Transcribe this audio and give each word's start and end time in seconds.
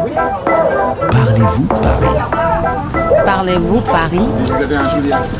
Parlez-vous 0.00 1.66
Paris 1.66 2.16
Parlez-vous 3.24 3.80
Paris 3.80 4.20
Vous 4.46 4.52
avez 4.52 4.76
un 4.76 4.88
joli 4.88 5.12
accent. 5.12 5.36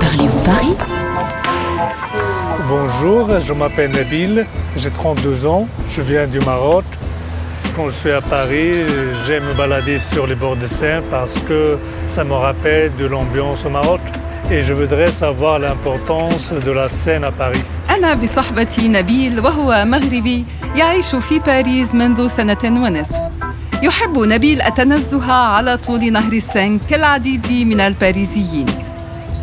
Parlez-vous 0.00 0.40
Paris 0.40 0.74
Bonjour, 2.68 3.40
je 3.40 3.52
m'appelle 3.52 3.90
Nabil, 3.90 4.46
j'ai 4.76 4.90
32 4.90 5.46
ans, 5.46 5.66
je 5.88 6.02
viens 6.02 6.26
du 6.26 6.38
Maroc. 6.40 6.84
Quand 7.76 7.86
je 7.86 7.90
suis 7.90 8.10
à 8.12 8.20
Paris, 8.20 8.84
j'aime 9.26 9.44
me 9.44 9.54
balader 9.54 9.98
sur 9.98 10.26
les 10.26 10.34
bords 10.34 10.56
de 10.56 10.66
Seine 10.66 11.02
parce 11.10 11.34
que 11.40 11.78
ça 12.08 12.24
me 12.24 12.34
rappelle 12.34 12.92
de 12.96 13.06
l'ambiance 13.06 13.64
au 13.64 13.70
Maroc. 13.70 14.00
Et 14.50 14.62
je 14.62 14.74
voudrais 14.74 15.06
savoir 15.06 15.60
l'importance 15.60 16.52
de 16.52 16.70
la 16.72 16.88
Seine 16.88 17.24
à 17.24 17.30
Paris. 17.32 17.62
أنا 17.90 18.14
بصحبة 18.14 18.76
نبيل 18.80 19.40
وهو 19.40 19.84
مغربي 19.84 20.44
يعيش 20.76 21.14
في 21.16 21.38
باريس 21.38 21.94
منذ 21.94 22.28
سنة 22.28 22.58
ونصف. 22.64 23.16
يحب 23.85 24.19
نبيل 24.19 24.61
التنزه 24.61 25.33
على 25.33 25.77
طول 25.77 26.11
نهر 26.11 26.33
السين 26.33 26.79
كالعديد 26.79 27.51
من 27.51 27.79
الباريزيين. 27.79 28.65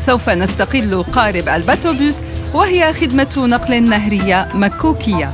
سوف 0.07 0.29
نستقل 0.29 1.03
قارب 1.03 1.49
الباتوبوس 1.49 2.17
وهي 2.55 2.93
خدمة 2.93 3.35
نقل 3.37 3.83
نهرية 3.83 4.49
مكوكية. 4.55 5.33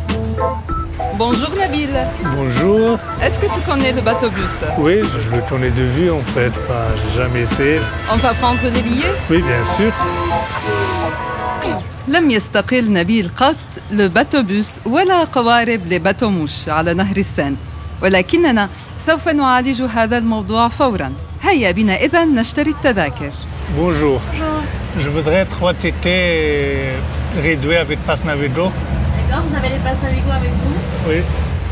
Bonjour 1.19 1.53
Nabil. 1.61 1.95
Bonjour, 2.37 2.99
Est-ce 3.25 3.39
que 3.43 3.49
tu 3.55 3.61
connais 3.69 3.93
le 3.99 4.03
bateau-bus 4.09 4.55
oui, 4.85 4.97
je 5.15 5.29
le 5.35 5.41
connais 5.51 5.73
de 5.81 5.87
vue 5.97 6.11
en 6.21 6.25
fait, 6.35 6.55
j'ai 6.99 7.13
jamais 7.21 7.41
essayé. 7.49 7.81
On 8.15 8.19
va 8.27 8.33
prendre 8.43 8.63
des 8.77 8.83
billets 8.89 9.15
Oui, 9.31 9.41
bien 9.43 9.65
sûr. 9.77 9.93
لم 12.09 12.31
يستقل 12.31 12.93
نبيل 12.93 13.31
قط 13.37 13.57
لباتوبوس 13.91 14.71
ولا 14.87 15.25
قوارب 15.25 15.81
لباتوموش 15.93 16.69
على 16.69 16.95
نهر 16.95 17.17
السين 17.17 17.57
ولكننا 18.03 18.69
سوف 19.09 19.29
نعالج 19.29 19.83
هذا 19.83 20.19
الموضوع 20.19 20.69
فورا 20.69 21.13
هيا 21.43 21.71
بنا 21.71 21.95
إذا 21.97 22.25
نشتري 22.25 22.71
التذاكر 22.71 23.31
Bonjour. 23.79 24.19
Je 25.05 25.09
voudrais 25.17 25.45
trois 25.55 25.75
tickets 25.83 26.95
réduits 27.47 27.77
avec 27.87 27.99
Pass 28.07 28.21
Navigo. 28.25 28.67
D'accord, 29.17 29.43
vous 29.49 29.55
avez 29.61 29.71
les 29.75 29.81
passes 29.87 30.03
Navigo 30.07 30.31
avec 30.41 30.53
vous 30.61 30.75
Oui, 31.09 31.19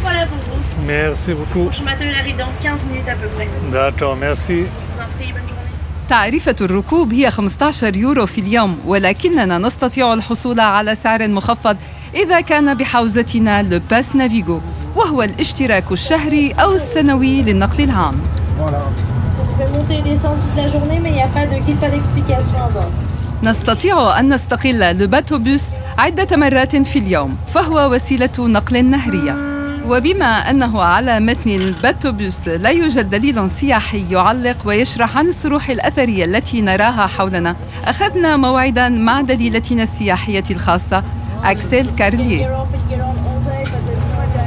Voilà 0.03 0.23
pour 0.31 0.39
vous. 0.47 0.61
merci 0.87 1.31
beaucoup. 1.41 1.67
Je 1.78 1.83
m'attelle 1.83 2.15
arrive 2.20 2.37
dans 2.37 2.53
15 2.62 2.78
minutes 2.91 3.09
à 3.09 3.17
peu 3.23 3.28
près. 3.34 3.48
Je 3.67 3.73
D'accord, 3.73 4.17
merci. 4.17 4.59
vous 4.61 5.00
en 5.05 5.09
prie, 5.19 5.33
bonne 5.33 5.48
journée. 5.48 5.73
تعرفة 6.09 6.56
الركوب 6.61 7.12
هي 7.12 7.31
15 7.31 7.97
يورو 7.97 8.27
في 8.27 8.41
اليوم 8.41 8.78
ولكننا 8.87 9.59
نستطيع 9.59 10.12
الحصول 10.15 10.61
على 10.61 10.95
سعر 10.95 11.28
مخفض 11.28 11.77
إذا 12.15 12.41
كان 12.41 12.75
بحوزتنا 12.75 13.62
لباس 13.62 14.17
نافيغو 14.17 14.61
وهو 14.97 15.22
الاشتراك 15.22 15.92
الشهري 15.92 16.52
أو 16.52 16.72
السنوي 16.72 17.42
للنقل 17.42 17.84
العام. 17.84 18.14
نستطيع 23.42 24.20
أن 24.20 24.34
نستقل 24.34 24.80
لباتوبوس 24.80 25.64
عدة 25.98 26.36
مرات 26.36 26.77
في 26.77 26.98
اليوم 26.98 27.36
فهو 27.55 27.94
وسيلة 27.94 28.30
نقل 28.38 28.84
نهرية. 28.84 29.36
وبما 29.88 30.50
أنه 30.50 30.83
على 30.83 31.20
متن 31.20 31.50
الباتوبوس 31.50 32.48
لا 32.48 32.70
يوجد 32.70 33.10
دليل 33.10 33.50
سياحي 33.50 34.05
يعلق 34.10 34.56
ويشرح 34.64 35.16
عن 35.16 35.28
الصروح 35.28 35.70
الأثرية 35.70 36.25
التي 36.25 36.60
نراها 36.60 37.06
حولنا 37.06 37.56
أخذنا 37.84 38.36
موعدا 38.36 38.88
مع 38.88 39.20
دليلتنا 39.20 39.83
السياحية 39.83 40.44
الخاصة 40.50 41.03
أكسل 41.44 41.97
كارليه. 41.97 42.66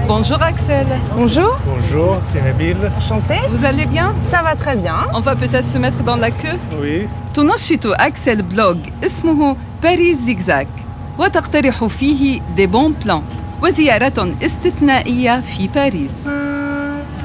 Bonjour 0.09 0.41
Axel, 0.43 0.87
Bonjour, 1.17 1.57
Bonjour, 1.67 2.17
c'est 2.29 2.43
Nabil. 2.43 2.77
enchanté. 2.97 3.35
vous 3.51 3.65
allez 3.65 3.87
bien 3.87 4.13
Ça 4.27 4.43
va 4.43 4.55
très 4.55 4.77
bien. 4.77 4.95
On 5.15 5.21
va 5.21 5.35
peut-être 5.37 5.67
se 5.67 5.79
mettre 5.79 6.03
dans 6.03 6.17
la 6.17 6.31
queue 6.31 6.59
Oui, 6.83 7.09
تنشط 7.35 7.87
أكسل 7.87 8.43
بلوج 8.43 8.77
اسمه 9.05 9.57
باريس 9.83 10.19
زيكزاك 10.19 10.69
وتقترح 11.19 11.85
فيه 11.85 12.41
دي 12.57 12.67
بون 12.67 12.95
بلان 13.05 13.23
وزيارات 13.63 14.19
استثنائية 14.19 15.41
في 15.41 15.69
باريس 15.69 16.13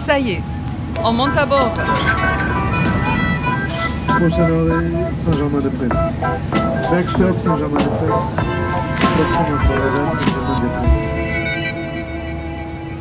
Ça 0.08 0.18
y 0.20 0.32
est, 0.32 0.42
on 1.04 1.12
monte 1.14 1.38
à 1.38 1.46
bord. 1.46 1.72
Prochain 4.18 4.48
arrêt, 4.60 4.88
Saint-Germain-des-Prés. 5.24 5.94
Next 6.94 7.10
stop, 7.16 7.36
Saint-Germain-des-Prés. 7.46 8.14
Prochaine 9.16 9.54
arrêt, 9.54 10.10
Saint-Germain-des-Prés. 10.14 11.03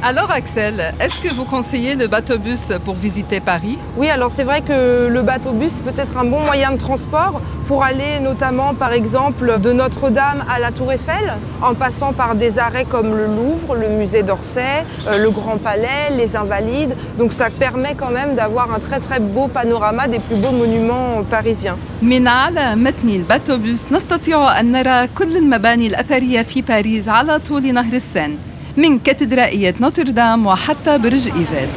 Alors 0.03 0.31
Axel, 0.31 0.95
est-ce 1.01 1.19
que 1.19 1.35
vous 1.35 1.45
conseillez 1.45 1.97
le 1.97 2.07
bateau-bus 2.07 2.69
pour 2.85 2.95
visiter 2.95 3.41
Paris 3.41 3.77
Oui, 3.97 4.09
alors 4.09 4.31
c'est 4.35 4.45
vrai 4.45 4.63
que 4.63 5.09
le 5.09 5.23
bateau-bus 5.23 5.83
peut 5.85 6.01
être 6.01 6.17
un 6.17 6.25
bon 6.25 6.39
moyen 6.45 6.71
de 6.71 6.79
transport 6.79 7.41
pour 7.67 7.83
aller 7.83 8.21
notamment 8.23 8.75
par 8.75 8.93
exemple 8.93 9.59
de 9.61 9.73
Notre-Dame 9.73 10.45
à 10.49 10.61
la 10.61 10.71
Tour 10.71 10.93
Eiffel, 10.93 11.35
en 11.61 11.75
passant 11.75 12.13
par 12.13 12.37
des 12.37 12.61
arrêts 12.61 12.85
comme 12.85 13.11
le 13.17 13.27
Louvre, 13.27 13.75
le 13.75 13.89
musée 13.89 14.23
d'Orsay, 14.23 14.85
euh, 15.09 15.19
le 15.19 15.31
Grand 15.31 15.59
Palais, 15.59 16.11
les 16.17 16.37
Invalides. 16.37 16.95
Donc 17.19 17.33
ça 17.33 17.51
permet 17.51 17.95
quand 17.97 18.11
même 18.11 18.37
d'avoir 18.37 18.73
un 18.73 18.79
très 18.79 19.01
très 19.01 19.19
beau 19.19 19.49
panorama 19.49 20.07
des 20.07 20.21
plus 20.21 20.37
beaux 20.37 20.53
monuments 20.53 21.25
parisiens. 21.29 21.77
من 22.03 22.29
على 22.29 22.77
متن 22.77 23.09
الباتوبوس 23.09 23.93
نستطيع 23.93 24.61
أن 24.61 24.73
نرى 24.73 25.09
كل 25.19 25.37
المباني 25.37 25.87
الأثرية 25.87 26.43
في 26.43 26.63
باريس 26.63 27.09
على 27.09 27.39
طول 27.39 27.75
نهر 27.75 27.93
السين 27.95 28.39
من 28.77 28.99
كاتدرائية 28.99 29.75
نوتردام 29.81 30.47
وحتى 30.47 30.99
برج 30.99 31.27
إيفيل 31.27 31.69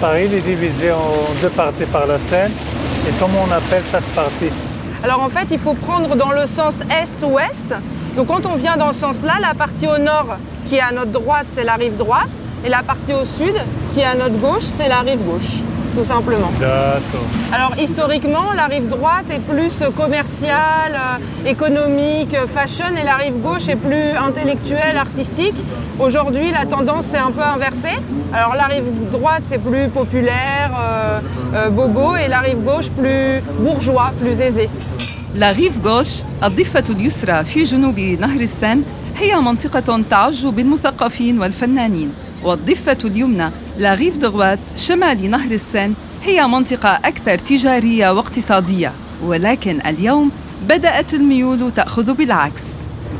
Paris 0.00 0.30
est 0.32 0.40
divisé 0.40 0.90
en 0.92 1.12
deux 1.42 1.50
parties 1.50 1.84
par 1.92 2.06
la 2.06 2.18
Seine. 2.18 2.52
Et 3.06 3.12
comment 3.20 3.44
on 3.46 3.52
appelle 3.52 3.82
chaque 3.92 4.10
partie 4.14 4.50
Alors 5.04 5.22
en 5.22 5.28
fait, 5.28 5.46
il 5.50 5.58
faut 5.58 5.74
prendre 5.74 6.16
dans 6.16 6.30
le 6.30 6.46
sens 6.46 6.76
est-ouest. 7.02 7.74
Donc 8.16 8.28
quand 8.28 8.46
on 8.46 8.56
vient 8.56 8.78
dans 8.78 8.94
ce 8.94 9.00
sens-là, 9.00 9.34
la 9.42 9.52
partie 9.52 9.86
au 9.86 9.98
nord 9.98 10.38
qui 10.66 10.76
est 10.76 10.80
à 10.80 10.92
notre 10.92 11.10
droite, 11.10 11.46
c'est 11.48 11.64
la 11.64 11.74
rive 11.74 11.96
droite. 11.96 12.30
Et 12.64 12.70
la 12.70 12.82
partie 12.82 13.12
au 13.12 13.26
sud 13.26 13.54
qui 13.92 14.00
est 14.00 14.04
à 14.04 14.14
notre 14.14 14.38
gauche, 14.38 14.64
c'est 14.76 14.88
la 14.88 15.00
rive 15.00 15.22
gauche, 15.22 15.60
tout 15.96 16.04
simplement. 16.04 16.52
D'accord. 16.60 17.26
Alors 17.52 17.72
historiquement, 17.78 18.52
la 18.54 18.66
rive 18.66 18.88
droite 18.88 19.26
est 19.30 19.44
plus 19.54 19.82
commerciale, 19.96 20.94
euh, 20.94 21.54
économique, 21.54 22.34
euh, 22.34 22.46
fashion, 22.46 22.90
et 23.00 23.04
la 23.04 23.16
rive 23.16 23.38
gauche 23.40 23.68
est 23.68 23.76
plus 23.88 24.10
intellectuelle, 24.28 24.96
artistique. 24.96 25.58
Aujourd'hui, 25.98 26.50
la 26.50 26.64
tendance 26.66 27.12
est 27.14 27.18
un 27.18 27.32
peu 27.32 27.42
inversée. 27.42 27.98
Alors 28.32 28.54
la 28.54 28.66
rive 28.74 28.90
droite, 29.10 29.42
c'est 29.48 29.62
plus 29.70 29.88
populaire, 29.88 30.70
euh, 30.78 31.20
euh, 31.54 31.70
bobo, 31.70 32.16
et 32.16 32.28
la 32.28 32.40
rive 32.40 32.62
gauche, 32.70 32.90
plus 32.90 33.42
bourgeois, 33.64 34.12
plus 34.20 34.40
aisé. 34.40 34.68
لا 35.34 35.50
ريف 35.50 35.86
غوش 35.86 36.08
الضفة 36.44 36.84
اليسرى 36.90 37.44
في 37.44 37.62
جنوب 37.62 38.00
نهر 38.00 38.40
السين 38.40 38.84
هي 39.16 39.40
منطقة 39.40 40.02
تعج 40.10 40.46
بالمثقفين 40.46 41.40
والفنانين 41.40 42.12
والضفة 42.44 42.98
اليمنى 43.04 43.50
لا 43.78 43.94
ريف 43.94 44.16
دغوات 44.16 44.58
شمال 44.76 45.30
نهر 45.30 45.50
السين 45.50 45.94
هي 46.24 46.46
منطقة 46.46 46.88
أكثر 46.88 47.38
تجارية 47.38 48.10
واقتصادية 48.10 48.92
ولكن 49.24 49.80
اليوم 49.86 50.30
بدأت 50.68 51.14
الميول 51.14 51.72
تأخذ 51.76 52.14
بالعكس 52.14 52.62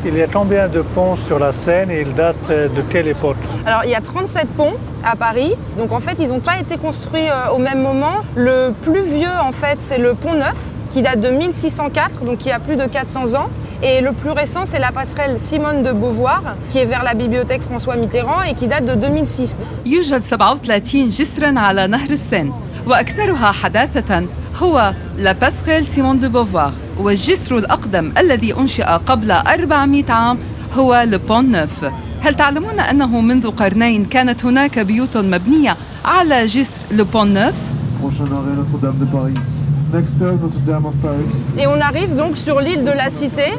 Il 0.03 0.17
y 0.17 0.23
a 0.23 0.27
combien 0.27 0.67
de 0.67 0.81
ponts 0.81 1.15
sur 1.15 1.39
la 1.39 1.53
Seine 1.53 1.91
et 1.91 2.01
ils 2.01 2.15
datent 2.15 2.49
de 2.51 2.83
quelle 2.89 3.07
époque 3.09 3.37
Alors 3.67 3.83
il 3.85 3.91
y 3.91 3.95
a 3.95 4.01
37 4.01 4.49
ponts 4.57 4.73
à 5.05 5.15
Paris, 5.15 5.53
donc 5.77 5.93
en 5.93 6.01
fait 6.01 6.17
ils 6.19 6.29
n'ont 6.29 6.41
pas 6.41 6.59
été 6.59 6.79
construits 6.79 7.29
euh, 7.29 7.51
au 7.55 7.59
même 7.59 7.83
moment. 7.83 8.17
Le 8.35 8.73
plus 8.83 9.03
vieux 9.03 9.37
en 9.43 9.53
fait 9.53 9.77
c'est 9.81 9.99
le 9.99 10.15
pont 10.15 10.33
neuf 10.35 10.57
qui 10.93 11.03
date 11.03 11.21
de 11.21 11.29
1604, 11.29 12.25
donc 12.25 12.47
il 12.47 12.49
y 12.49 12.53
a 12.53 12.59
plus 12.59 12.77
de 12.77 12.87
400 12.87 13.35
ans. 13.35 13.51
Et 13.84 14.02
le 14.02 14.12
plus 14.14 14.32
récent 14.32 14.66
c'est 14.66 14.80
la 14.80 14.92
passerelle 14.92 15.40
Simone 15.40 15.84
de 15.84 15.92
Beauvoir 15.92 16.44
qui 16.72 16.80
est 16.80 16.86
vers 16.86 17.04
la 17.04 17.14
bibliothèque 17.14 17.62
François 17.62 17.96
Mitterrand 17.96 18.42
et 18.44 18.54
qui 18.54 18.68
date 18.68 18.86
de 18.86 18.96
2006. 18.96 19.58
يوجد 19.86 20.22
37 20.22 21.10
جسرا 21.10 21.60
على 21.60 21.88
نهر 21.88 22.10
السين 22.10 22.54
وأكثرها 22.88 23.52
حداثة 23.52 24.26
هو 24.58 24.94
لا 25.18 25.32
باسخيل 25.32 25.86
سيمون 25.86 26.20
دو 26.20 26.30
بوفوار 26.30 26.74
والجسر 26.98 27.58
الأقدم 27.58 28.12
الذي 28.18 28.54
أنشئ 28.54 28.84
قبل 28.84 29.32
400 29.32 30.04
عام 30.10 30.38
هو 30.78 31.04
لبون 31.08 31.52
نوف 31.52 31.86
هل 32.22 32.36
تعلمون 32.36 32.80
أنه 32.80 33.22
منذ 33.22 33.52
قرنين 33.52 34.06
كانت 34.06 34.46
هناك 34.46 34.80
بيوت 34.80 35.18
مبنية 35.18 35.78
على 36.06 36.46
جسر 36.46 36.82
لبون 36.92 37.34
نوف؟ 37.34 37.56
Prochain 39.91 39.93
arrêt, 39.93 39.93
Notre-Dame 39.93 39.93
de 39.93 39.93
Paris. 39.93 39.93
Next 39.93 40.15
stop, 40.17 40.43
Notre-Dame 40.43 40.87
of 40.87 40.95
Paris. 41.03 41.59
Et 41.59 41.67
on 41.67 41.81
arrive 41.81 42.15
donc 42.15 42.37
sur 42.37 42.61
l'île 42.61 42.85
de 42.85 42.91
la 42.91 43.11
Cité 43.11 43.53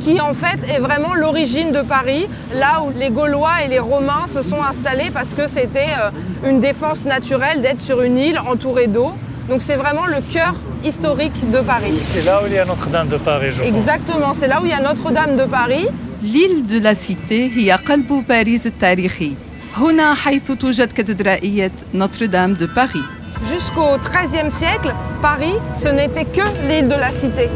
qui 0.00 0.20
en 0.20 0.34
fait 0.34 0.60
est 0.68 0.78
vraiment 0.78 1.14
l'origine 1.14 1.72
de 1.72 1.82
Paris, 1.82 2.28
là 2.54 2.82
où 2.82 2.92
les 2.98 3.10
Gaulois 3.10 3.62
et 3.64 3.68
les 3.68 3.78
Romains 3.78 4.26
se 4.28 4.42
sont 4.42 4.62
installés 4.62 5.10
parce 5.12 5.34
que 5.34 5.48
c'était 5.48 5.92
euh, 6.00 6.48
une 6.48 6.60
défense 6.60 7.04
naturelle 7.04 7.62
d'être 7.62 7.78
sur 7.78 8.02
une 8.02 8.18
île 8.18 8.38
entourée 8.38 8.86
d'eau. 8.86 9.12
Donc 9.48 9.62
c'est 9.62 9.76
vraiment 9.76 10.06
le 10.06 10.20
cœur 10.32 10.54
historique 10.84 11.50
de 11.50 11.60
Paris. 11.60 11.98
C'est 12.12 12.24
là 12.24 12.40
où 12.42 12.46
il 12.46 12.54
y 12.54 12.58
a 12.58 12.64
Notre-Dame 12.64 13.08
de 13.08 13.16
Paris, 13.16 13.50
je 13.50 13.62
pense. 13.62 13.68
Exactement, 13.68 14.34
c'est 14.34 14.46
là 14.46 14.60
où 14.60 14.66
il 14.66 14.70
y 14.70 14.74
a 14.74 14.80
Notre-Dame 14.80 15.36
de 15.36 15.44
Paris. 15.44 15.86
L'île 16.22 16.66
de 16.66 16.78
la 16.80 16.94
Cité 16.94 17.50
هي 17.56 17.72
قلب 17.72 18.24
باريس 18.28 18.66
التاريخي 18.66 19.32
هنا 19.76 20.14
حيث 20.14 20.52
توجد 20.52 20.92
كاتدرائية 20.92 21.70
نوتردام 21.94 22.54
دو 22.54 22.66
باريس 22.76 23.02
Jusqu'au 23.51 23.97
XIIIe 23.97 24.51
siècle, 24.51 24.93
Paris, 25.21 25.55
ce 25.75 25.89
n'était 25.89 26.25
que 26.25 26.41
l'île 26.67 26.87
de 26.87 26.95
la 26.95 27.11
Cité. 27.11 27.49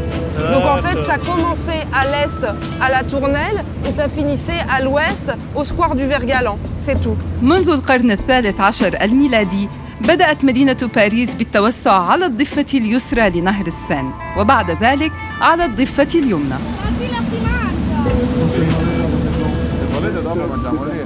Donc 0.52 0.64
en 0.64 0.76
fait, 0.76 1.00
ça 1.00 1.16
commençait 1.18 1.84
à 1.92 2.04
l'est 2.04 2.46
à 2.80 2.90
la 2.90 3.02
Tournelle 3.02 3.64
et 3.86 3.92
ça 3.92 4.08
finissait 4.08 4.62
à 4.70 4.82
l'ouest 4.82 5.32
au 5.54 5.64
square 5.64 5.94
du 5.94 6.04
Vergalan. 6.06 6.58
C'est 6.78 7.00
tout. 7.00 7.16
منذ 7.42 7.68
القرن 7.68 8.10
الثالث 8.10 8.60
عشر 8.60 8.96
الميلادي 9.02 9.68
بدأت 10.00 10.44
مدينة 10.44 10.76
باريس 10.94 11.34
بالتوسع 11.34 11.92
على 11.92 12.26
الضفة 12.26 12.66
اليسرى 12.74 13.30
لنهر 13.30 13.66
السين 13.66 14.10
وبعد 14.36 14.70
ذلك 14.70 15.12
على 15.40 15.64
الضفة 15.64 16.08
اليمنى 16.14 16.54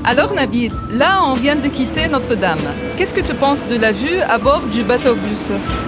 Alors 0.05 0.33
Nabil, 0.33 0.71
là 0.91 1.21
on 1.25 1.33
vient 1.33 1.55
de 1.55 1.67
quitter 1.67 2.07
Notre-Dame. 2.07 2.59
Qu'est-ce 2.97 3.13
que 3.13 3.21
tu 3.21 3.33
penses 3.33 3.63
de 3.71 3.77
la 3.77 3.91
vue 3.91 4.19
à 4.35 4.37
bord 4.37 4.61
du 4.75 4.83
bateau-bus 4.83 5.43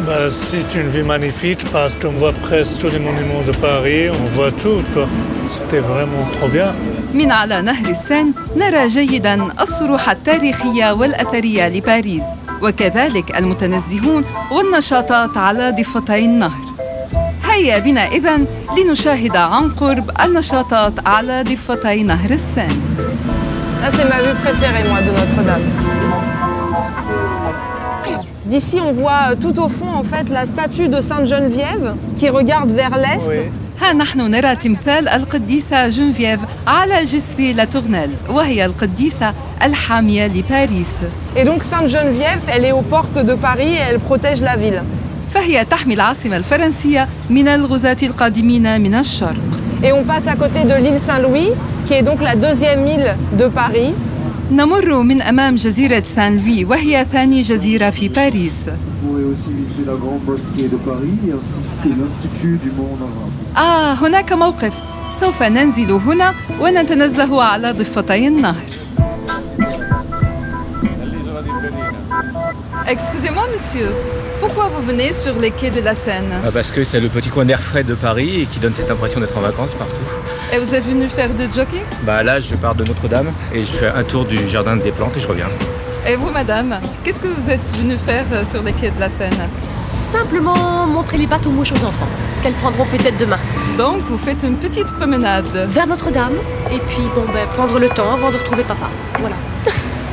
Bah, 0.05 0.29
c'est 0.29 0.75
une 0.75 0.89
vue 0.89 1.03
magnifique 1.03 1.63
parce 1.71 1.95
qu'on 1.95 2.11
voit 2.21 2.33
presque 2.33 2.79
tous 2.79 2.87
les 2.95 2.99
monuments 2.99 3.43
de 3.47 3.53
Paris, 3.67 4.09
on 4.09 4.27
voit 4.35 4.51
tout. 4.51 4.81
quoi. 4.93 5.05
C'était 5.47 5.79
vraiment 5.91 6.25
trop 6.39 6.47
bien. 6.47 6.73
من 7.13 7.31
على 7.31 7.61
نهر 7.61 7.85
السين 7.89 8.33
نرى 8.55 8.87
جيدا 8.87 9.61
الصروح 9.61 10.09
التاريخية 10.09 10.91
والأثرية 10.93 11.69
لباريس 11.69 12.23
وكذلك 12.61 13.37
المتنزهون 13.37 14.23
والنشاطات 14.51 15.37
على 15.37 15.71
ضفتي 15.71 16.25
النهر 16.25 16.62
هيا 17.53 17.79
بنا 17.79 18.01
إذا 18.07 18.39
لنشاهد 18.77 19.35
عن 19.35 19.69
قرب 19.71 20.11
النشاطات 20.25 20.93
على 21.07 21.43
ضفتي 21.43 22.03
نهر 22.03 22.31
السين 22.31 22.81
Là, 23.81 23.89
c'est 23.93 24.03
ma 24.03 24.21
vue 24.21 24.35
préférée, 24.43 24.83
moi, 24.89 24.99
de 25.01 25.11
Notre-Dame. 25.11 25.61
D'ici, 28.45 28.77
on 28.81 28.91
voit 28.91 29.31
euh, 29.31 29.35
tout 29.35 29.57
au 29.61 29.69
fond, 29.69 29.87
en 30.01 30.03
fait, 30.03 30.27
la 30.29 30.45
statue 30.45 30.89
de 30.89 30.99
Sainte-Geneviève 31.01 31.95
qui 32.17 32.27
regarde 32.29 32.71
vers 32.71 32.97
l'est. 32.97 33.25
Oui. 33.27 33.51
ها 33.81 33.93
نحن 33.93 34.31
نرى 34.31 34.55
تمثال 34.55 35.07
القديسة 35.07 35.87
جنفييف 35.89 36.39
على 36.67 37.03
جسر 37.03 37.53
لاتورنيل 37.55 38.09
وهي 38.29 38.65
القديسة 38.65 39.33
الحامية 39.63 40.27
لباريس 40.27 40.93
Et 41.37 41.43
donc, 41.45 41.63
Sainte-Geneviève, 41.63 42.41
elle 42.47 42.65
est 42.65 42.71
aux 42.73 42.81
portes 42.81 43.19
de 43.25 43.33
Paris 43.35 43.73
et 43.73 43.83
elle 43.89 43.99
protège 43.99 44.41
la 44.41 44.55
ville. 44.57 44.83
فهي 45.34 45.64
تحمي 45.64 45.94
العاصمة 45.94 46.36
الفرنسية 46.36 47.08
من 47.30 47.48
الغزاة 47.48 47.96
القادمين 48.02 48.80
من 48.80 48.94
الشرق. 48.94 49.40
نمر 54.52 55.02
من 55.02 55.22
أمام 55.22 55.54
جزيرة 55.54 56.02
سان 56.16 56.38
لوي 56.38 56.64
وهي 56.64 57.06
ثاني 57.12 57.42
جزيرة 57.42 57.90
في 57.90 58.08
باريس. 58.08 58.52
آه 63.56 63.92
هناك 63.92 64.32
موقف 64.32 64.72
سوف 65.20 65.42
ننزل 65.42 65.90
هنا 65.90 66.34
ونتنزه 66.60 67.42
على 67.42 67.72
ضفتي 67.72 68.28
النهر. 68.28 68.83
Excusez-moi 72.86 73.44
monsieur, 73.52 73.88
pourquoi 74.40 74.68
vous 74.68 74.82
venez 74.82 75.12
sur 75.12 75.38
les 75.40 75.50
quais 75.50 75.70
de 75.70 75.80
la 75.80 75.94
Seine 75.94 76.32
Ah, 76.44 76.50
Parce 76.52 76.70
que 76.70 76.84
c'est 76.84 77.00
le 77.00 77.08
petit 77.08 77.30
coin 77.30 77.44
d'air 77.44 77.60
frais 77.62 77.82
de 77.82 77.94
Paris 77.94 78.42
et 78.42 78.46
qui 78.46 78.58
donne 78.58 78.74
cette 78.74 78.90
impression 78.90 79.20
d'être 79.20 79.36
en 79.38 79.40
vacances 79.40 79.74
partout. 79.74 80.02
Et 80.52 80.58
vous 80.58 80.74
êtes 80.74 80.84
venu 80.84 81.08
faire 81.08 81.30
du 81.30 81.44
jogging 81.44 81.80
Bah 82.02 82.22
là, 82.22 82.40
je 82.40 82.54
pars 82.56 82.74
de 82.74 82.84
Notre-Dame 82.84 83.32
et 83.54 83.64
je 83.64 83.72
fais 83.72 83.88
un 83.88 84.04
tour 84.04 84.24
du 84.26 84.36
jardin 84.48 84.76
des 84.76 84.92
plantes 84.92 85.16
et 85.16 85.20
je 85.20 85.28
reviens. 85.28 85.48
Et 86.06 86.16
vous 86.16 86.30
madame, 86.30 86.78
qu'est-ce 87.02 87.20
que 87.20 87.28
vous 87.28 87.50
êtes 87.50 87.76
venu 87.78 87.96
faire 87.96 88.26
euh, 88.32 88.44
sur 88.44 88.62
les 88.62 88.74
quais 88.74 88.90
de 88.90 89.00
la 89.00 89.08
Seine 89.08 89.48
Simplement 89.72 90.86
montrer 90.86 91.16
les 91.16 91.26
bateaux 91.26 91.50
mouches 91.50 91.72
aux 91.72 91.84
enfants, 91.86 92.04
qu'elles 92.42 92.52
prendront 92.54 92.84
peut-être 92.84 93.16
demain. 93.16 93.38
Donc 93.78 94.02
vous 94.10 94.18
faites 94.18 94.42
une 94.42 94.56
petite 94.58 94.86
promenade. 94.98 95.46
Vers 95.68 95.86
Notre-Dame, 95.86 96.34
et 96.70 96.78
puis 96.78 97.02
bon 97.14 97.24
ben 97.32 97.46
prendre 97.54 97.78
le 97.78 97.88
temps 97.88 98.12
avant 98.12 98.30
de 98.30 98.36
retrouver 98.36 98.64
papa. 98.64 98.90
Voilà. 99.18 99.36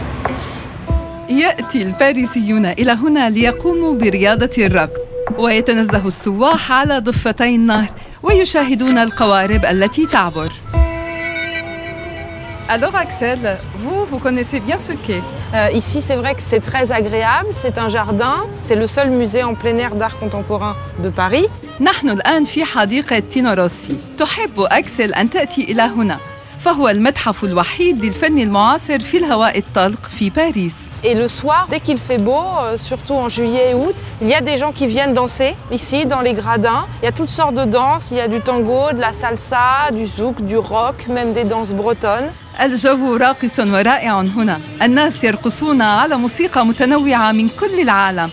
يأتي 1.39 1.81
الباريسيون 1.81 2.65
إلى 2.65 2.91
هنا 2.91 3.29
ليقوموا 3.29 3.93
برياضة 3.93 4.49
الركض 4.57 4.99
ويتنزه 5.37 6.07
السواح 6.07 6.71
على 6.71 6.99
ضفتي 6.99 7.55
النهر 7.55 7.89
ويشاهدون 8.23 8.97
القوارب 8.97 9.65
التي 9.65 10.05
تعبر 10.05 10.51
Alors 12.69 12.95
Axel, 12.95 13.57
vous, 13.83 14.05
vous 14.09 14.19
connaissez 14.25 14.61
bien 14.61 14.79
ce 14.79 14.93
quai. 14.93 15.21
Euh, 15.53 15.79
ici, 15.81 16.01
c'est 16.01 16.15
vrai 16.15 16.35
que 16.35 16.41
c'est 16.49 16.61
très 16.71 16.89
agréable. 16.99 17.49
C'est 17.63 17.77
un 17.77 17.89
jardin. 17.89 18.35
C'est 18.63 18.77
le 18.83 18.87
seul 18.87 19.09
musée 19.09 19.43
en 19.43 19.55
plein 19.55 19.77
air 19.85 19.93
d'art 19.95 20.17
contemporain 20.19 20.73
de 21.03 21.09
Paris. 21.09 21.47
نحن 21.81 22.09
الآن 22.09 22.45
في 22.45 22.65
حديقة 22.65 23.19
تينوروسي 23.19 23.97
تحب 24.17 24.59
أكسل 24.59 25.13
أن 25.13 25.29
تأتي 25.29 25.71
إلى 25.71 25.81
هنا 25.81 26.19
فهو 26.59 26.89
المتحف 26.89 27.43
الوحيد 27.43 28.05
للفن 28.05 28.39
المعاصر 28.39 28.99
في 28.99 29.17
الهواء 29.17 29.57
الطلق 29.57 30.05
في 30.05 30.29
باريس 30.29 30.73
Et 31.04 31.14
le 31.14 31.28
soir, 31.28 31.66
dès 31.70 31.80
qu'il 31.80 31.98
fait 31.98 32.18
beau, 32.18 32.32
euh, 32.62 32.76
surtout 32.78 33.12
en 33.14 33.28
juillet 33.28 33.70
et 33.70 33.74
août, 33.74 33.94
il 34.22 34.28
y 34.28 34.34
a 34.34 34.40
des 34.40 34.56
gens 34.56 34.72
qui 34.72 34.86
viennent 34.86 35.14
danser 35.14 35.54
ici 35.70 36.06
dans 36.06 36.20
les 36.20 36.34
gradins. 36.34 36.86
Il 37.02 37.04
y 37.04 37.08
a 37.08 37.12
toutes 37.12 37.28
sortes 37.28 37.54
de 37.54 37.64
danses. 37.64 38.08
Il 38.10 38.16
y 38.16 38.20
a 38.20 38.28
du 38.28 38.40
tango, 38.40 38.92
de 38.92 39.00
la 39.00 39.12
salsa, 39.12 39.90
du 39.92 40.06
zouk, 40.06 40.42
du 40.42 40.56
rock, 40.56 41.06
même 41.08 41.32
des 41.32 41.44
danses 41.44 41.72
bretonnes. 41.72 42.30
الجو 42.60 43.16
راقص 43.16 43.58
ورائع 43.58 44.20
هنا 44.20 44.60
الناس 44.82 45.24
يرقصون 45.24 45.82
على 45.82 46.16
موسيقى 46.16 46.66
متنوعة 46.66 47.32
من 47.32 47.48
كل 47.48 47.80
العالم 47.80 48.30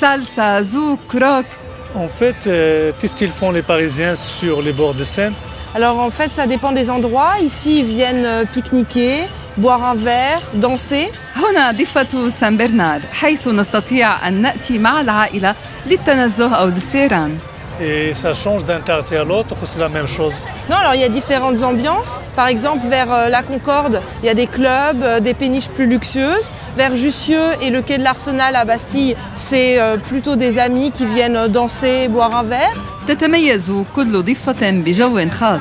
سالسا 0.00 0.62
زوك 0.62 1.14
روك 1.14 1.46
En 1.94 2.08
fait, 2.08 2.46
euh, 2.46 2.92
qu'est-ce 2.98 3.14
qu'ils 3.14 3.30
font 3.30 3.50
les 3.50 3.62
Parisiens 3.62 4.14
sur 4.14 4.60
les 4.60 4.72
bords 4.72 4.94
de 4.94 5.04
Seine 5.04 5.34
Alors 5.74 5.98
en 5.98 6.10
fait, 6.10 6.30
ça 6.34 6.46
dépend 6.46 6.72
des 6.72 6.90
endroits. 6.90 7.34
Ici, 7.40 7.80
ils 7.80 7.86
viennent 7.86 8.26
euh, 8.26 8.44
pique-niquer, 8.52 9.22
boire 9.56 9.84
un 9.84 9.94
verre, 9.94 10.42
danser. 10.54 11.06
هنا 11.36 11.70
ضفة 11.72 12.28
سان 12.28 12.56
برنار 12.56 13.00
حيث 13.12 13.48
نستطيع 13.48 14.28
أن 14.28 14.42
نأتي 14.42 14.78
مع 14.78 15.00
العائلة 15.00 15.54
للتنزه 15.86 16.54
أو 16.54 16.66
للسيران 16.66 17.38
Et 17.78 18.14
ça 18.14 18.32
change 18.32 18.64
d'un 18.64 18.80
quartier 18.80 19.18
à 19.18 19.24
l'autre, 19.24 19.54
c'est 19.64 19.78
la 19.78 19.90
même 19.90 20.08
chose. 20.08 20.46
Non, 20.70 20.76
alors 20.76 20.94
il 20.94 21.02
y 21.02 21.04
a 21.04 21.10
différentes 21.10 21.62
ambiances. 21.62 22.22
Par 22.34 22.46
exemple, 22.46 22.86
vers 22.88 23.12
euh, 23.12 23.28
la 23.28 23.42
Concorde, 23.42 24.00
il 24.22 24.26
y 24.26 24.30
a 24.30 24.34
des 24.34 24.46
clubs, 24.46 25.02
euh, 25.02 25.20
des 25.20 25.34
péniches 25.34 25.68
plus 25.68 25.86
luxueuses. 25.86 26.54
Vers 26.78 26.96
Jussieu 26.96 27.44
et 27.60 27.68
le 27.68 27.82
quai 27.82 27.98
de 27.98 28.02
l'Arsenal 28.02 28.56
à 28.56 28.64
Bastille, 28.64 29.14
c'est 29.34 29.78
euh, 29.78 29.98
plutôt 29.98 30.36
des 30.36 30.58
amis 30.58 30.90
qui 30.90 31.04
viennent 31.04 31.36
euh, 31.36 31.48
danser, 31.48 32.08
boire 32.08 32.34
un 32.34 32.44
verre. 32.44 32.76
تتميز 33.08 33.72
كل 33.96 34.22
ضفة 34.22 34.70
بجو 34.70 35.28
خاص 35.30 35.60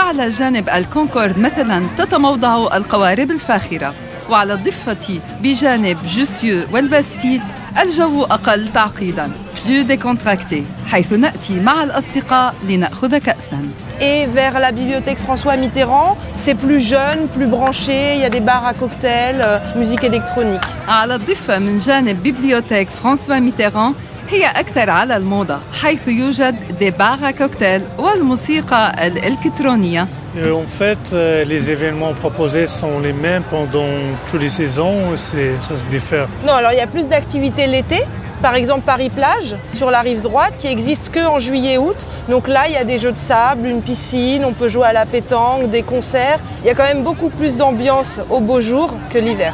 فعلى 0.00 0.28
جانب 0.28 0.68
الكونكورد 0.68 1.38
مثلا 1.38 1.86
تتموضع 1.98 2.76
القوارب 2.76 3.30
الفاخرة 3.30 3.94
وعلى 4.30 4.52
الضفة 4.54 5.20
بجانب 5.42 5.98
جوسيو 6.06 6.60
والباستيل 6.72 7.40
الجو 7.82 8.24
أقل 8.24 8.72
تعقيدا 8.72 9.30
plus 9.56 9.84
décontracté 9.92 10.62
حيث 10.90 11.12
نأتي 11.12 11.60
مع 11.60 11.82
الأصدقاء 11.82 12.54
لنأخذ 12.68 13.18
كأسا 13.18 13.68
Et 14.00 14.26
vers 14.26 14.58
la 14.58 14.72
bibliothèque 14.72 15.18
François 15.18 15.56
Mitterrand, 15.56 16.16
c'est 16.34 16.54
plus 16.54 16.80
jeune, 16.80 17.28
plus 17.36 17.46
branché. 17.46 18.14
Il 18.14 18.20
y 18.20 18.24
a 18.24 18.30
des 18.30 18.40
bars 18.40 18.64
à 18.66 18.72
cocktails, 18.72 19.42
euh, 19.42 19.58
musique 19.76 20.04
électronique. 20.04 20.66
على 20.88 21.14
الضفة 21.14 21.58
من 21.58 21.78
جانب 21.78 22.22
بيبليوتيك 22.22 22.88
فرانسوا 22.88 23.38
ميتيران 23.38 23.94
هي 24.29 24.45
أكثر 24.45 24.89
على 24.89 25.17
الموضة 25.17 25.59
حيث 25.81 26.07
يوجد 26.07 26.77
دي 26.79 26.91
باغا 26.91 27.31
كوكتيل 27.31 27.81
والموسيقى 27.97 29.07
الإلكترونية 29.07 30.07
Et 30.37 30.51
en 30.51 30.67
fait, 30.79 31.13
euh, 31.13 31.45
les 31.45 31.69
événements 31.75 32.13
proposés 32.23 32.67
sont 32.67 32.99
les 33.07 33.13
mêmes 33.13 33.43
pendant 33.55 33.91
toutes 34.29 34.41
les 34.41 34.49
saisons, 34.61 34.99
c'est- 35.15 35.55
ça 35.67 35.73
se 35.81 35.85
diffère. 35.85 36.27
Non, 36.47 36.53
alors 36.59 36.71
il 36.73 36.77
y 36.77 36.81
a 36.81 36.87
plus 36.95 37.07
d'activités 37.13 37.65
l'été. 37.67 37.99
Par 38.41 38.55
exemple, 38.61 38.81
Paris-Plage, 38.93 39.49
sur 39.79 39.89
la 39.95 40.01
rive 40.01 40.19
droite, 40.29 40.55
qui 40.61 40.67
existe 40.67 41.05
que 41.15 41.23
en 41.35 41.39
juillet-août. 41.47 41.99
Donc 42.33 42.43
là, 42.55 42.61
il 42.69 42.73
y 42.73 42.81
a 42.83 42.83
des 42.83 42.97
jeux 43.03 43.13
de 43.19 43.23
sable, 43.31 43.65
une 43.75 43.81
piscine, 43.89 44.41
on 44.43 44.51
peut 44.61 44.67
jouer 44.75 44.87
à 44.87 44.93
la 45.01 45.05
pétanque, 45.05 45.63
des 45.77 45.83
concerts. 45.93 46.39
Il 46.61 46.67
y 46.67 46.69
a 46.73 46.75
quand 46.77 46.89
même 46.93 47.03
beaucoup 47.09 47.29
plus 47.39 47.53
d'ambiance 47.55 48.11
au 48.35 48.39
beau 48.49 48.59
jour 48.69 48.87
que 49.11 49.17
l'hiver. 49.25 49.53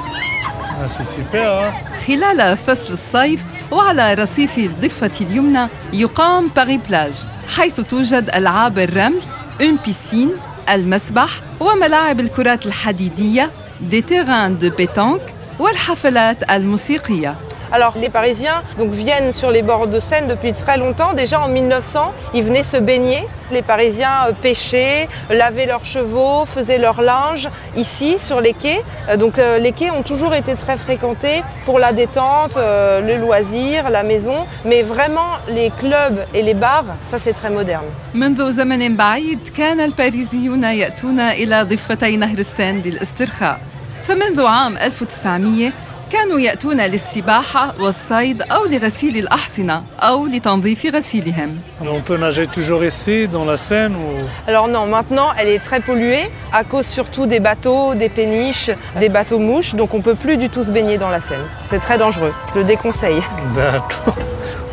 Ah, 0.84 0.88
c'est 0.94 1.08
super, 1.18 1.48
hein 1.62 1.72
خلال 2.08 2.58
فصل 2.58 2.94
الصيف 2.94 3.44
وعلى 3.71 4.15
رصيف 4.15 4.59
الضفة 4.59 5.11
اليمنى 5.21 5.69
يقام 5.93 6.49
باري 6.57 6.79
بلاج 6.89 7.15
حيث 7.57 7.81
توجد 7.81 8.31
ألعاب 8.35 8.79
الرمل 8.79 9.21
اون 9.61 9.79
بيسين 9.87 10.31
المسبح 10.71 11.29
وملاعب 11.61 12.21
الكرات 12.21 12.67
الحديدية 12.67 13.51
دي 13.81 14.01
تيران 14.01 14.59
دو 14.59 14.71
بيتونك 14.71 15.35
والحفلات 15.59 16.51
الموسيقية. 16.51 17.35
Alors 17.76 17.94
les 17.98 18.10
Parisiens 18.10 18.64
donc, 18.78 18.92
viennent 18.92 19.34
sur 19.34 19.52
les 19.52 19.62
bords 19.62 19.88
de 19.88 20.00
Seine 20.00 20.28
depuis 20.28 20.54
très 20.54 20.78
longtemps. 20.78 21.14
Déjà 21.14 21.40
en 21.40 21.48
1900, 21.48 22.12
ils 22.34 22.44
venaient 22.44 22.64
se 22.64 22.78
baigner. 22.78 23.28
Les 23.52 23.62
Parisiens 23.62 24.28
euh, 24.28 24.32
pêchaient, 24.42 25.08
lavaient 25.30 25.66
leurs 25.66 25.84
chevaux, 25.86 26.46
faisaient 26.46 26.78
leur 26.78 27.02
linge 27.02 27.50
ici 27.76 28.18
sur 28.20 28.40
les 28.42 28.54
quais. 28.54 28.82
Euh, 29.10 29.18
Donc 29.18 29.40
euh, 29.40 29.58
les 29.58 29.74
quais 29.74 29.92
ont 29.92 30.04
toujours 30.04 30.34
été 30.34 30.56
très 30.56 30.78
fréquentés 30.78 31.44
pour 31.66 31.78
la 31.80 31.92
détente, 31.94 32.56
euh, 32.58 33.02
le 33.02 33.16
loisir, 33.24 33.90
la 33.90 34.04
maison. 34.04 34.40
Mais 34.66 34.82
vraiment 34.84 35.32
les 35.50 35.70
clubs 35.82 36.20
et 36.34 36.42
les 36.42 36.54
bars, 36.54 36.86
ça 37.10 37.18
c'est 37.20 37.34
très 37.34 37.50
moderne. 37.50 37.86
منذ 38.14 38.52
زمن 38.52 38.96
بعيد 38.98 39.40
كان 39.58 39.80
الباريزيون 39.80 40.64
يأتون 40.64 41.20
إلى 41.20 41.64
ضفتي 41.64 42.18
نهر 42.18 42.38
السين 42.40 42.82
للاسترخاء 42.82 43.60
فمنذ 44.04 44.46
عام 44.46 44.78
1900 44.78 45.72
كانوا 46.13 46.41
يأتون 46.41 46.81
للسباحة 46.81 47.75
والصيد 47.81 48.43
أو 48.43 48.65
لغسيل 48.65 49.17
الأحصنة 49.17 49.83
أو 50.01 50.27
لتنظيف 50.27 50.87
غسيلهم 50.87 51.59
On 51.81 52.01
peut 52.01 52.17
nager 52.17 52.47
toujours 52.47 52.85
ici, 52.85 53.29
dans 53.29 53.45
la 53.45 53.57
Seine 53.57 53.95
ou... 53.97 54.09
Alors 54.47 54.69
non, 54.69 54.87
maintenant 54.87 55.29
elle 55.39 55.49
est 55.49 55.59
très 55.59 55.81
polluée 55.81 56.25
à 56.53 56.65
cause 56.65 56.87
surtout 56.87 57.27
des 57.27 57.41
bateaux, 57.41 57.95
des 57.95 58.09
péniches, 58.09 58.71
des 59.01 59.09
bateaux 59.09 59.39
mouches. 59.39 59.75
Donc 59.75 59.95
on 59.95 60.01
peut 60.01 60.15
plus 60.15 60.37
du 60.37 60.49
tout 60.49 60.63
se 60.63 60.71
baigner 60.71 60.97
dans 60.99 61.11
la 61.11 61.21
Seine. 61.21 61.47
C'est 61.71 61.81
très 61.81 61.99
dangereux. 61.99 62.33
Je 62.55 62.61
le 62.61 62.65
déconseille. 62.65 63.23
D'accord. 63.55 64.15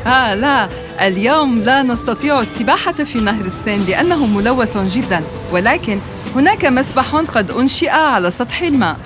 آه 0.08 0.34
لا 0.36 0.70
اليوم 1.02 1.60
لا 1.60 1.84
نستطيع 1.84 2.40
السباحة 2.42 2.94
في 2.94 3.20
نهر 3.20 3.46
السين 3.46 3.86
لأنه 3.86 4.25
ملوث 4.25 4.78
جدا 4.78 5.22
ولكن 5.52 6.00
هناك 6.36 6.66
مسبح 6.66 7.16
قد 7.16 7.52
أنشئ 7.52 7.90
على 7.90 8.32
سطح 8.32 8.62
الماء 8.62 8.98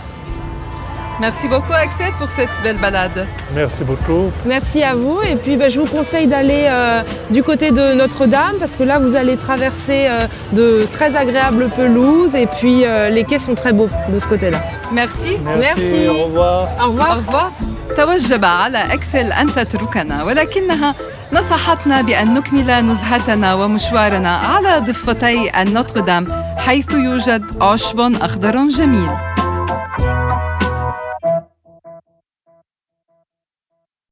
Merci 1.20 1.46
beaucoup 1.46 1.72
Axel 1.72 2.12
pour 2.18 2.28
cette 2.30 2.48
belle 2.62 2.78
balade. 2.78 3.26
Merci 3.54 3.84
beaucoup. 3.84 4.32
Merci 4.46 4.82
à 4.82 4.94
vous. 4.94 5.20
Et 5.22 5.36
puis 5.36 5.56
ben, 5.56 5.70
je 5.70 5.78
vous 5.80 5.86
conseille 5.86 6.26
d'aller 6.26 6.64
euh, 6.66 7.02
du 7.30 7.42
côté 7.42 7.70
de 7.70 7.94
Notre-Dame 7.94 8.56
parce 8.58 8.76
que 8.76 8.82
là 8.82 8.98
vous 8.98 9.14
allez 9.14 9.36
traverser 9.36 10.06
euh, 10.08 10.26
de 10.52 10.86
très 10.90 11.14
agréables 11.16 11.68
pelouses 11.68 12.34
et 12.34 12.46
puis 12.46 12.84
euh, 12.84 13.08
les 13.10 13.24
quais 13.24 13.38
sont 13.38 13.54
très 13.54 13.72
beaux 13.72 13.88
de 14.08 14.18
ce 14.18 14.26
côté-là. 14.26 14.58
Merci. 14.92 15.36
Merci. 15.58 16.08
Au 16.08 16.24
revoir. 16.24 16.68
Au 16.82 16.86
revoir. 16.88 17.10
Au 17.12 17.16
revoir. 17.16 17.52
توجب 17.96 18.44
على 18.44 18.78
أكسل 18.94 19.32
أن 19.32 19.46
تتركنا 19.46 20.22
ولكنها 20.24 20.94
نصحتنا 21.32 22.02
بأن 22.02 22.34
نكمل 22.34 22.86
نزهتنا 22.86 23.54
ومشوارنا 23.54 24.36
على 24.36 24.78
ضفتي 24.78 25.62
النوتردام 25.62 26.26
حيث 26.58 26.92
يوجد 26.92 27.62
عشب 27.62 28.00
أخضر 28.00 28.68
جميل 28.68 29.10